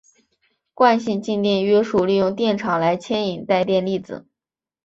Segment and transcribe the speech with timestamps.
[0.73, 4.25] 惯性静电约束利用电场来牵引带电粒子。